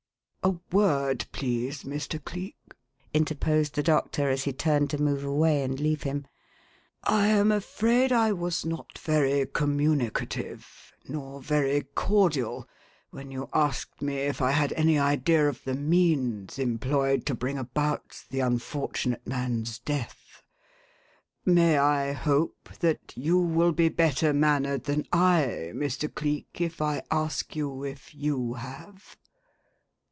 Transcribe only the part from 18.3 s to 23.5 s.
the unfortunate man's death; may I hope that you